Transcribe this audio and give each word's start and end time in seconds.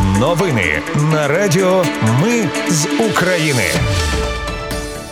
Новини 0.00 0.82
на 1.12 1.28
Радіо 1.28 1.84
Ми 2.22 2.48
з 2.68 2.86
України. 3.10 3.64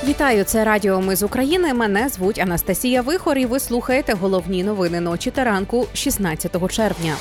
Вітаю, 0.08 0.44
це 0.44 0.64
Радіо 0.64 1.00
Ми 1.00 1.16
з 1.16 1.22
України. 1.22 1.74
Мене 1.74 2.08
звуть 2.08 2.38
Анастасія 2.38 3.02
Вихор, 3.02 3.38
і 3.38 3.46
ви 3.46 3.60
слухаєте 3.60 4.14
головні 4.14 4.64
новини 4.64 5.00
ночі 5.00 5.30
та 5.30 5.44
ранку 5.44 5.86
16 5.94 6.72
червня. 6.72 7.14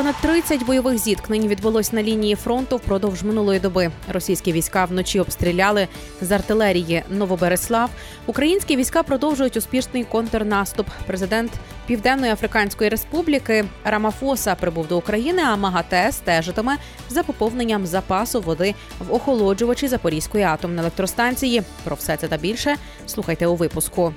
Понад 0.00 0.14
30 0.22 0.64
бойових 0.64 0.98
зіткнень 0.98 1.48
відбулось 1.48 1.92
на 1.92 2.02
лінії 2.02 2.34
фронту 2.34 2.76
впродовж 2.76 3.22
минулої 3.22 3.60
доби. 3.60 3.90
Російські 4.08 4.52
війська 4.52 4.84
вночі 4.84 5.20
обстріляли 5.20 5.88
з 6.20 6.32
артилерії 6.32 7.02
Новобереслав. 7.10 7.90
Українські 8.26 8.76
війська 8.76 9.02
продовжують 9.02 9.56
успішний 9.56 10.04
контрнаступ. 10.04 10.86
Президент 11.06 11.52
Південної 11.86 12.32
Африканської 12.32 12.90
Республіки 12.90 13.64
Рамафоса 13.84 14.54
прибув 14.54 14.88
до 14.88 14.98
України. 14.98 15.42
А 15.46 15.56
МАГАТЕ 15.56 16.12
стежитиме 16.12 16.76
за 17.08 17.22
поповненням 17.22 17.86
запасу 17.86 18.40
води 18.40 18.74
в 19.08 19.14
охолоджувачі 19.14 19.88
Запорізької 19.88 20.44
атомної 20.44 20.80
електростанції. 20.80 21.62
Про 21.84 21.96
все 21.96 22.16
це 22.16 22.28
та 22.28 22.36
більше 22.36 22.76
слухайте 23.06 23.46
у 23.46 23.54
випуску. 23.54 24.12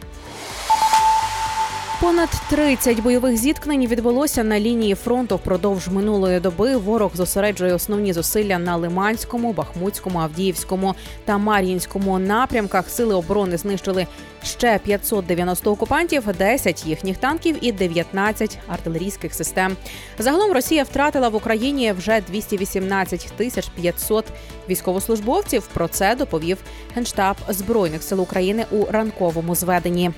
Понад 2.04 2.30
30 2.50 3.00
бойових 3.00 3.38
зіткнень 3.38 3.88
відбулося 3.88 4.44
на 4.44 4.60
лінії 4.60 4.96
фронту 4.96 5.36
впродовж 5.36 5.88
минулої 5.88 6.40
доби. 6.40 6.78
Ворог 6.78 7.12
зосереджує 7.16 7.74
основні 7.74 8.14
зусилля 8.14 8.60
на 8.60 8.76
Лиманському, 8.76 9.54
Бахмутському, 9.54 10.20
Авдіївському 10.20 10.96
та 11.26 11.38
Мар'їнському 11.38 12.20
напрямках. 12.20 12.90
Сили 12.90 13.16
оборони 13.16 13.58
знищили 13.58 14.08
ще 14.44 14.80
590 14.84 15.72
окупантів, 15.72 16.24
10 16.38 16.86
їхніх 16.86 17.18
танків 17.18 17.58
і 17.62 17.72
19 17.72 18.58
артилерійських 18.68 19.34
систем. 19.34 19.76
Загалом 20.20 20.52
Росія 20.52 20.84
втратила 20.84 21.30
в 21.30 21.36
Україні 21.36 21.92
вже 21.92 22.22
218 22.22 23.34
тисяч 23.38 23.70
500 23.82 24.26
військовослужбовців. 24.70 25.68
Про 25.74 25.88
це 25.88 26.16
доповів 26.16 26.58
генштаб 26.96 27.36
збройних 27.50 28.04
сил 28.04 28.22
України 28.22 28.66
у 28.72 28.86
ранковому 28.86 29.56
зведенні. 29.56 30.12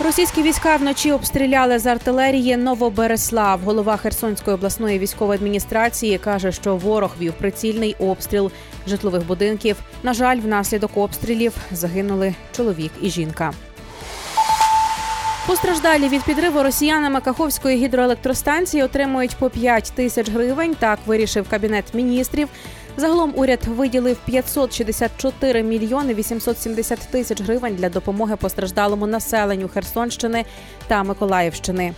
Російські 0.00 0.42
війська 0.42 0.76
вночі 0.76 1.12
обстріляли 1.12 1.78
з 1.78 1.86
артилерії 1.86 2.56
Новобереслав. 2.56 3.60
Голова 3.60 3.96
Херсонської 3.96 4.54
обласної 4.54 4.98
військової 4.98 5.36
адміністрації 5.36 6.18
каже, 6.18 6.52
що 6.52 6.76
ворог 6.76 7.10
вів 7.20 7.32
прицільний 7.32 7.96
обстріл 7.98 8.50
житлових 8.86 9.26
будинків. 9.26 9.76
На 10.02 10.14
жаль, 10.14 10.36
внаслідок 10.36 10.96
обстрілів 10.96 11.52
загинули 11.72 12.34
чоловік 12.56 12.92
і 13.02 13.10
жінка. 13.10 13.52
Постраждалі 15.46 16.08
від 16.08 16.22
підриву 16.22 16.62
росіянами 16.62 17.20
Каховської 17.20 17.76
гідроелектростанції 17.76 18.82
отримують 18.82 19.36
по 19.36 19.50
5 19.50 19.92
тисяч 19.94 20.30
гривень. 20.30 20.74
Так 20.78 20.98
вирішив 21.06 21.48
кабінет 21.48 21.84
міністрів. 21.94 22.48
Загалом 22.96 23.32
уряд 23.36 23.64
виділив 23.66 24.16
564 24.24 25.62
мільйони 25.62 26.14
870 26.14 26.98
тисяч 26.98 27.40
гривень 27.40 27.74
для 27.74 27.88
допомоги 27.88 28.36
постраждалому 28.36 29.06
населенню 29.06 29.68
Херсонщини 29.68 30.44
та 30.86 31.02
Миколаївщини. 31.02 31.94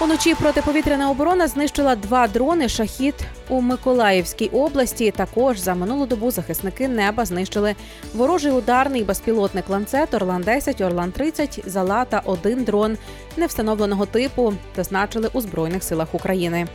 Уночі 0.00 0.34
протиповітряна 0.34 1.10
оборона 1.10 1.48
знищила 1.48 1.96
два 1.96 2.28
дрони 2.28 2.68
шахід 2.68 3.14
у 3.48 3.60
Миколаївській 3.60 4.48
області. 4.48 5.10
Також 5.16 5.58
за 5.58 5.74
минулу 5.74 6.06
добу 6.06 6.30
захисники 6.30 6.88
неба 6.88 7.24
знищили 7.24 7.74
ворожий 8.14 8.52
ударний 8.52 9.04
безпілотник 9.04 9.68
ланцет 9.68 10.14
Орлан 10.14 10.42
10 10.42 10.80
Орлан 10.80 11.12
30 11.12 11.60
Зала 11.66 12.04
та 12.04 12.22
один 12.24 12.64
дрон 12.64 12.98
невстановленого 13.36 14.06
типу, 14.06 14.54
зазначили 14.76 15.30
у 15.32 15.40
збройних 15.40 15.84
силах 15.84 16.14
України. 16.14 16.66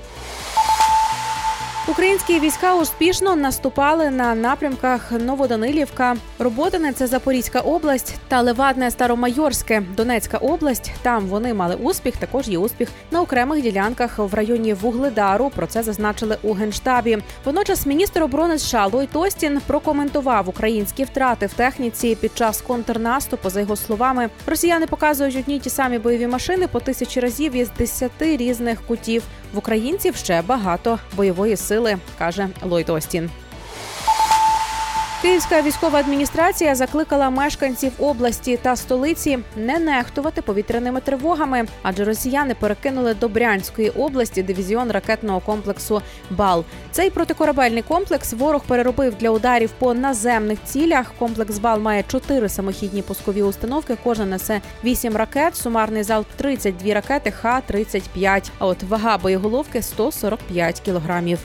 Українські 1.90 2.40
війська 2.40 2.76
успішно 2.76 3.36
наступали 3.36 4.10
на 4.10 4.36
напрямках 4.36 5.12
Новоданилівка, 5.12 6.16
Роботине 6.40 6.94
це 6.94 7.08
Запорізька 7.08 7.60
область 7.60 8.16
та 8.28 8.42
Левадне 8.42 8.92
Старомайорське, 8.92 9.84
Донецька 9.98 10.38
область. 10.38 10.92
Там 11.02 11.26
вони 11.26 11.54
мали 11.54 11.76
успіх. 11.76 12.18
Також 12.18 12.48
є 12.48 12.58
успіх 12.58 12.90
на 13.12 13.22
окремих 13.22 13.62
ділянках 13.62 14.18
в 14.18 14.34
районі 14.34 14.74
Вугледару. 14.74 15.50
Про 15.56 15.68
це 15.68 15.84
зазначили 15.84 16.38
у 16.44 16.54
генштабі. 16.54 17.18
Водночас 17.46 17.86
міністр 17.86 18.24
оборони 18.24 18.60
США 18.60 18.86
Лой 18.88 19.08
Тостін 19.08 19.62
прокоментував 19.68 20.50
українські 20.50 21.04
втрати 21.04 21.46
в 21.46 21.54
техніці 21.54 22.16
під 22.16 22.38
час 22.38 22.62
контрнаступу. 22.62 23.50
За 23.50 23.60
його 23.60 23.76
словами, 23.76 24.30
росіяни 24.48 24.88
показують 24.88 25.36
одні 25.36 25.56
й 25.56 25.60
ті 25.60 25.70
самі 25.70 26.00
бойові 26.00 26.28
машини 26.28 26.68
по 26.68 26.80
тисячі 26.80 27.22
разів 27.22 27.56
із 27.56 27.70
десяти 27.78 28.38
різних 28.38 28.82
кутів. 28.88 29.24
В 29.54 29.58
українців 29.58 30.16
ще 30.16 30.42
багато 30.42 31.00
бойової 31.16 31.56
сили, 31.56 31.98
каже 32.18 32.50
Ллойд 32.64 32.90
Остін. 32.90 33.30
Київська 35.22 35.62
військова 35.62 36.00
адміністрація 36.00 36.76
закликала 36.76 37.30
мешканців 37.30 37.92
області 38.00 38.60
та 38.62 38.76
столиці 38.76 39.40
не 39.56 39.80
нехтувати 39.80 40.42
повітряними 40.42 41.02
тривогами, 41.02 41.66
адже 41.84 42.04
росіяни 42.04 42.56
перекинули 42.56 43.14
до 43.14 43.30
Брянської 43.30 43.90
області 43.90 44.44
дивізіон 44.44 44.92
ракетного 44.92 45.40
комплексу 45.40 46.02
БАЛ. 46.30 46.66
Цей 46.92 47.10
протикорабельний 47.10 47.82
комплекс 47.82 48.34
ворог 48.34 48.64
переробив 48.68 49.16
для 49.16 49.30
ударів 49.30 49.72
по 49.80 49.94
наземних 49.94 50.60
цілях. 50.66 51.12
Комплекс 51.20 51.60
БАЛ 51.60 51.80
має 51.80 52.04
чотири 52.04 52.50
самохідні 52.50 53.02
пускові 53.02 53.44
установки. 53.44 53.98
Кожна 54.04 54.26
несе 54.26 54.62
вісім 54.84 55.16
ракет. 55.16 55.56
Сумарний 55.56 56.04
залп 56.04 56.28
32 56.36 56.94
ракети 56.94 57.32
Х-35. 57.32 58.50
А 58.60 58.66
от 58.66 58.84
вага 58.84 59.18
боєголовки 59.18 59.82
145 59.82 60.80
кілограмів. 60.80 61.40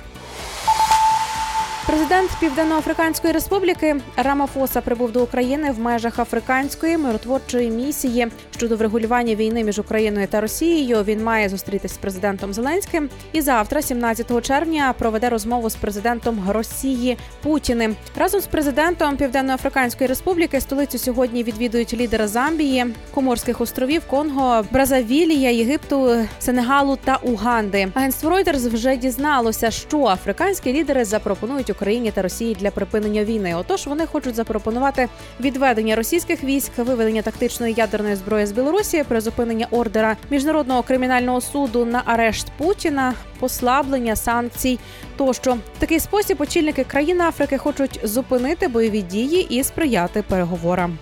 Президент 1.86 2.30
Південноафриканської 2.40 3.32
Республіки 3.32 3.96
Рамафоса 4.16 4.80
прибув 4.80 5.12
до 5.12 5.22
України 5.22 5.70
в 5.70 5.78
межах 5.78 6.18
африканської 6.18 6.98
миротворчої 6.98 7.70
місії 7.70 8.28
щодо 8.56 8.76
врегулювання 8.76 9.34
війни 9.34 9.64
між 9.64 9.78
Україною 9.78 10.26
та 10.26 10.40
Росією. 10.40 11.02
Він 11.04 11.24
має 11.24 11.48
зустрітись 11.48 11.94
з 11.94 11.96
президентом 11.96 12.52
Зеленським 12.52 13.10
і 13.32 13.40
завтра, 13.40 13.82
17 13.82 14.42
червня, 14.42 14.94
проведе 14.98 15.28
розмову 15.28 15.70
з 15.70 15.76
президентом 15.76 16.44
Росії 16.48 17.18
Путіним. 17.42 17.96
Разом 18.16 18.40
з 18.40 18.46
президентом 18.46 19.16
Південноафриканської 19.16 20.08
Республіки 20.08 20.60
столицю 20.60 20.98
сьогодні 20.98 21.42
відвідують 21.42 21.94
лідери 21.94 22.26
Замбії, 22.28 22.86
Коморських 23.14 23.60
островів, 23.60 24.02
Конго, 24.06 24.64
Бразавілія, 24.72 25.50
Єгипту, 25.50 26.16
Сенегалу 26.38 26.98
та 27.04 27.16
Уганди. 27.16 27.88
Агентство 27.94 28.30
Reuters 28.30 28.70
вже 28.72 28.96
дізналося, 28.96 29.70
що 29.70 30.04
африканські 30.04 30.72
лідери 30.72 31.04
запропонують 31.04 31.71
Україні 31.72 32.10
та 32.10 32.22
Росії 32.22 32.56
для 32.60 32.70
припинення 32.70 33.24
війни. 33.24 33.54
Отож, 33.54 33.86
вони 33.86 34.06
хочуть 34.06 34.34
запропонувати 34.34 35.08
відведення 35.40 35.96
російських 35.96 36.44
військ, 36.44 36.72
виведення 36.76 37.22
тактичної 37.22 37.74
ядерної 37.76 38.16
зброї 38.16 38.46
з 38.46 38.52
Білорусі, 38.52 39.04
призупинення 39.08 39.66
ордера 39.70 40.16
міжнародного 40.30 40.82
кримінального 40.82 41.40
суду 41.40 41.84
на 41.84 42.02
арешт 42.04 42.46
Путіна, 42.58 43.14
послаблення 43.40 44.16
санкцій. 44.16 44.78
Тощо 45.16 45.52
в 45.52 45.78
такий 45.78 46.00
спосіб 46.00 46.40
очільники 46.40 46.84
країн 46.84 47.20
Африки 47.20 47.58
хочуть 47.58 48.00
зупинити 48.02 48.68
бойові 48.68 49.02
дії 49.02 49.46
і 49.50 49.64
сприяти 49.64 50.22
переговорам. 50.22 50.98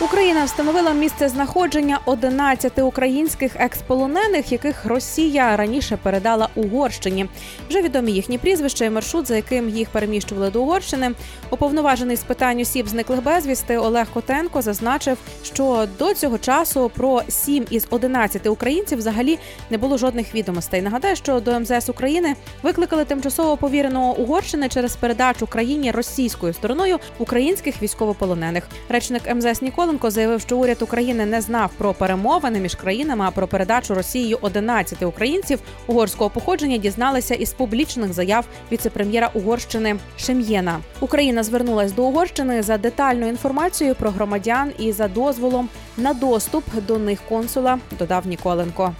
Україна 0.00 0.44
встановила 0.44 0.92
місце 0.92 1.28
знаходження 1.28 1.98
11 2.04 2.78
українських 2.78 3.52
експолонених, 3.58 4.52
яких 4.52 4.84
Росія 4.86 5.56
раніше 5.56 5.98
передала 6.02 6.48
Угорщині. 6.54 7.26
Вже 7.68 7.82
відомі 7.82 8.12
їхні 8.12 8.38
прізвища 8.38 8.84
і 8.84 8.90
маршрут, 8.90 9.26
за 9.26 9.36
яким 9.36 9.68
їх 9.68 9.90
переміщували 9.90 10.50
до 10.50 10.62
Угорщини. 10.62 11.10
Уповноважений 11.50 12.16
з 12.16 12.22
питань 12.22 12.60
осіб 12.60 12.88
зниклих 12.88 13.22
безвісти 13.22 13.78
Олег 13.78 14.06
Котенко 14.14 14.62
зазначив, 14.62 15.18
що 15.44 15.86
до 15.98 16.14
цього 16.14 16.38
часу 16.38 16.90
про 16.94 17.22
7 17.28 17.66
із 17.70 17.86
11 17.90 18.46
українців 18.46 18.98
взагалі 18.98 19.38
не 19.70 19.78
було 19.78 19.98
жодних 19.98 20.34
відомостей. 20.34 20.82
Нагадаю, 20.82 21.16
що 21.16 21.40
до 21.40 21.60
МЗС 21.60 21.88
України 21.88 22.34
викликали 22.62 23.04
тимчасово 23.04 23.56
повіреного 23.56 24.16
Угорщини 24.16 24.68
через 24.68 24.96
передачу 24.96 25.46
країні 25.46 25.90
російською 25.90 26.52
стороною 26.52 26.98
українських 27.18 27.82
військовополонених. 27.82 28.68
Речник 28.88 29.34
МЗС 29.34 29.62
Нікола 29.62 29.81
Ніколенко 29.82 30.10
заявив, 30.10 30.40
що 30.40 30.58
уряд 30.58 30.82
України 30.82 31.26
не 31.26 31.40
знав 31.40 31.70
про 31.78 31.94
перемовини 31.94 32.60
між 32.60 32.74
країнами, 32.74 33.24
а 33.28 33.30
про 33.30 33.48
передачу 33.48 33.94
Росією 33.94 34.38
11 34.40 35.02
українців 35.02 35.60
угорського 35.86 36.30
походження 36.30 36.76
дізналися 36.76 37.34
із 37.34 37.52
публічних 37.52 38.12
заяв 38.12 38.44
віце-прем'єра 38.72 39.30
Угорщини 39.34 39.96
Шем'єна. 40.18 40.80
Україна 41.00 41.42
звернулась 41.42 41.92
до 41.92 42.04
Угорщини 42.04 42.62
за 42.62 42.78
детальною 42.78 43.28
інформацією 43.28 43.94
про 43.94 44.10
громадян 44.10 44.72
і 44.78 44.92
за 44.92 45.08
дозволом 45.08 45.68
на 45.96 46.14
доступ 46.14 46.64
до 46.86 46.98
них 46.98 47.20
консула. 47.28 47.78
Додав 47.98 48.26
Ніколенко. 48.26 48.92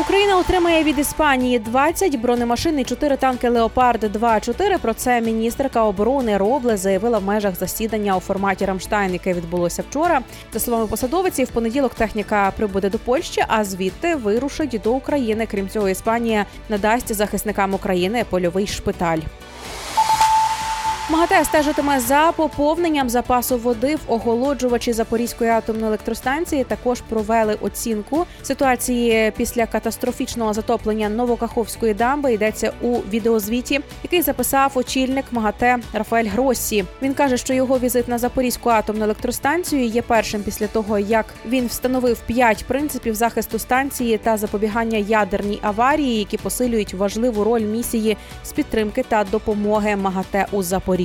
Україна 0.00 0.38
отримає 0.38 0.84
від 0.84 0.98
Іспанії 0.98 1.58
20 1.58 2.16
бронемашин 2.16 2.78
і 2.78 2.84
4 2.84 3.16
танки 3.16 3.48
Леопард 3.48 4.00
2 4.00 4.40
4 4.40 4.78
Про 4.78 4.94
це 4.94 5.20
міністерка 5.20 5.84
оборони 5.84 6.36
Робле 6.36 6.76
заявила 6.76 7.18
в 7.18 7.24
межах 7.24 7.54
засідання 7.54 8.16
у 8.16 8.20
форматі 8.20 8.64
Рамштайн, 8.64 9.12
яке 9.12 9.32
відбулося 9.32 9.84
вчора. 9.90 10.20
За 10.52 10.60
словами 10.60 10.86
посадовиці, 10.86 11.44
в 11.44 11.48
понеділок 11.48 11.94
техніка 11.94 12.52
прибуде 12.56 12.90
до 12.90 12.98
Польщі, 12.98 13.44
а 13.48 13.64
звідти 13.64 14.14
вирушить 14.14 14.80
до 14.84 14.92
України. 14.92 15.46
Крім 15.50 15.68
цього, 15.68 15.88
Іспанія 15.88 16.46
надасть 16.68 17.14
захисникам 17.14 17.74
України 17.74 18.24
польовий 18.30 18.66
шпиталь. 18.66 19.20
МАГАТЕ 21.10 21.44
стежитиме 21.44 22.00
за 22.00 22.32
поповненням 22.36 23.10
запасу 23.10 23.58
води 23.58 23.96
в 23.96 24.00
оголоджувачі 24.12 24.92
Запорізької 24.92 25.50
атомної 25.50 25.86
електростанції. 25.86 26.64
Також 26.64 27.00
провели 27.00 27.56
оцінку 27.60 28.26
ситуації 28.42 29.32
після 29.36 29.66
катастрофічного 29.66 30.52
затоплення 30.52 31.08
Новокаховської 31.08 31.94
дамби. 31.94 32.32
Йдеться 32.32 32.72
у 32.80 32.92
відеозвіті, 32.92 33.80
який 34.02 34.22
записав 34.22 34.72
очільник 34.74 35.24
МАГАТЕ 35.30 35.78
Рафаель 35.92 36.28
Гроссі. 36.28 36.84
Він 37.02 37.14
каже, 37.14 37.36
що 37.36 37.54
його 37.54 37.78
візит 37.78 38.08
на 38.08 38.18
Запорізьку 38.18 38.70
атомну 38.70 39.04
електростанцію 39.04 39.84
є 39.84 40.02
першим 40.02 40.42
після 40.42 40.66
того, 40.66 40.98
як 40.98 41.26
він 41.46 41.66
встановив 41.66 42.20
п'ять 42.26 42.64
принципів 42.64 43.14
захисту 43.14 43.58
станції 43.58 44.18
та 44.18 44.36
запобігання 44.36 44.98
ядерній 44.98 45.58
аварії, 45.62 46.18
які 46.18 46.36
посилюють 46.36 46.94
важливу 46.94 47.44
роль 47.44 47.62
місії 47.62 48.16
з 48.44 48.52
підтримки 48.52 49.04
та 49.08 49.24
допомоги 49.24 49.96
МАГАТЕ 49.96 50.46
у 50.52 50.62
Запоріжжі. 50.62 50.99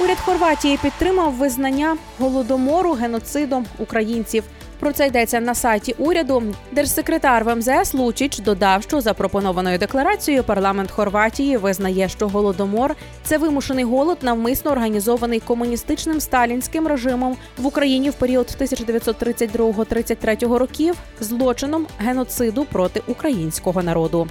Уряд 0.00 0.18
Хорватії 0.18 0.78
підтримав 0.82 1.32
визнання 1.32 1.96
голодомору 2.18 2.92
геноцидом 2.92 3.66
українців. 3.78 4.44
Про 4.80 4.92
це 4.92 5.06
йдеться 5.06 5.40
на 5.40 5.54
сайті 5.54 5.94
уряду. 5.98 6.42
Держсекретар 6.72 7.44
в 7.44 7.56
МЗС 7.56 7.94
Лучіч 7.94 8.38
додав, 8.38 8.82
що 8.82 9.00
запропонованою 9.00 9.78
декларацією 9.78 10.44
парламент 10.44 10.90
Хорватії 10.90 11.56
визнає, 11.56 12.08
що 12.08 12.28
голодомор 12.28 12.96
це 13.24 13.38
вимушений 13.38 13.84
голод, 13.84 14.18
навмисно 14.22 14.70
організований 14.70 15.40
комуністичним 15.40 16.20
сталінським 16.20 16.86
режимом 16.86 17.36
в 17.58 17.66
Україні 17.66 18.10
в 18.10 18.14
період 18.14 18.56
1932-33 18.60 20.54
років, 20.56 20.94
злочином 21.20 21.86
геноциду 21.98 22.64
проти 22.64 23.02
українського 23.06 23.82
народу. 23.82 24.28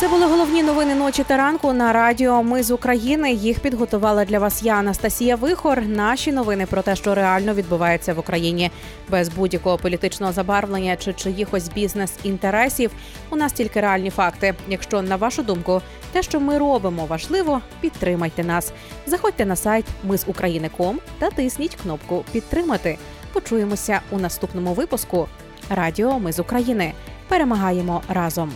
Це 0.00 0.08
були 0.08 0.26
головні 0.26 0.62
новини 0.62 0.94
ночі 0.94 1.24
та 1.24 1.36
ранку 1.36 1.72
на 1.72 1.92
радіо. 1.92 2.42
Ми 2.42 2.62
з 2.62 2.70
України. 2.70 3.32
Їх 3.32 3.60
підготувала 3.60 4.24
для 4.24 4.38
вас 4.38 4.62
я, 4.62 4.74
Анастасія 4.74 5.36
Вихор. 5.36 5.82
Наші 5.86 6.32
новини 6.32 6.66
про 6.66 6.82
те, 6.82 6.96
що 6.96 7.14
реально 7.14 7.54
відбувається 7.54 8.14
в 8.14 8.18
Україні, 8.18 8.70
без 9.08 9.28
будь-якого 9.28 9.78
політичного 9.78 10.32
забарвлення 10.32 10.96
чи 10.96 11.12
чиїхось 11.12 11.68
бізнес-інтересів. 11.68 12.90
У 13.30 13.36
нас 13.36 13.52
тільки 13.52 13.80
реальні 13.80 14.10
факти. 14.10 14.54
Якщо 14.68 15.02
на 15.02 15.16
вашу 15.16 15.42
думку, 15.42 15.82
те, 16.12 16.22
що 16.22 16.40
ми 16.40 16.58
робимо, 16.58 17.06
важливо, 17.06 17.60
підтримайте 17.80 18.44
нас. 18.44 18.72
Заходьте 19.06 19.46
на 19.46 19.56
сайт 19.56 19.84
Ми 20.04 20.18
з 20.18 20.28
України.ком 20.28 20.98
та 21.18 21.30
тисніть 21.30 21.74
кнопку 21.82 22.24
Підтримати. 22.32 22.98
Почуємося 23.32 24.00
у 24.10 24.18
наступному 24.18 24.74
випуску. 24.74 25.28
Радіо 25.70 26.18
Ми 26.18 26.32
з 26.32 26.38
України. 26.38 26.92
Перемагаємо 27.28 28.02
разом. 28.08 28.52